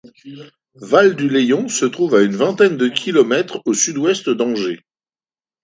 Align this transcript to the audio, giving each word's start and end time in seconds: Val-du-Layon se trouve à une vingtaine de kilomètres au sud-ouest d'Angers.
Val-du-Layon 0.81 1.67
se 1.67 1.85
trouve 1.85 2.15
à 2.15 2.23
une 2.23 2.35
vingtaine 2.35 2.75
de 2.75 2.87
kilomètres 2.87 3.61
au 3.65 3.73
sud-ouest 3.75 4.31
d'Angers. 4.31 4.83